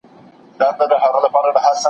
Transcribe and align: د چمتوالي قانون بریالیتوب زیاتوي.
د 0.57 0.59
چمتوالي 0.67 0.95
قانون 1.01 1.31
بریالیتوب 1.33 1.63
زیاتوي. 1.63 1.79